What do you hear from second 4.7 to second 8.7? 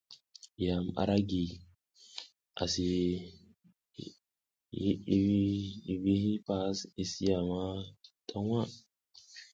hi vi hipas i si yama ta waʼa.